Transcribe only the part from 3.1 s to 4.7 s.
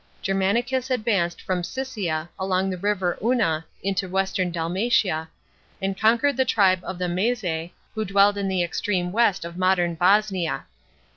Unna into western